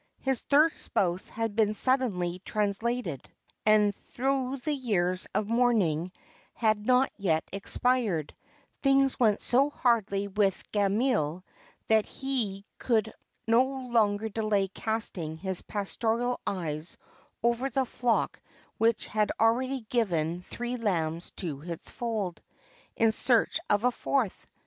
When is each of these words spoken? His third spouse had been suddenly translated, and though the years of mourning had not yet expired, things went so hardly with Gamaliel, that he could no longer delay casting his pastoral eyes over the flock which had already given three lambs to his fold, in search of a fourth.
His 0.21 0.39
third 0.39 0.73
spouse 0.73 1.27
had 1.27 1.55
been 1.55 1.75
suddenly 1.75 2.41
translated, 2.43 3.29
and 3.67 3.93
though 4.17 4.55
the 4.55 4.73
years 4.73 5.27
of 5.35 5.47
mourning 5.51 6.11
had 6.55 6.87
not 6.87 7.11
yet 7.17 7.47
expired, 7.53 8.35
things 8.81 9.19
went 9.19 9.43
so 9.43 9.69
hardly 9.69 10.27
with 10.27 10.63
Gamaliel, 10.71 11.43
that 11.87 12.07
he 12.07 12.65
could 12.79 13.13
no 13.45 13.61
longer 13.89 14.27
delay 14.27 14.69
casting 14.69 15.37
his 15.37 15.61
pastoral 15.61 16.39
eyes 16.47 16.97
over 17.43 17.69
the 17.69 17.85
flock 17.85 18.41
which 18.79 19.05
had 19.05 19.31
already 19.39 19.81
given 19.81 20.41
three 20.41 20.77
lambs 20.77 21.29
to 21.35 21.59
his 21.59 21.87
fold, 21.91 22.41
in 22.95 23.11
search 23.11 23.59
of 23.69 23.83
a 23.83 23.91
fourth. 23.91 24.47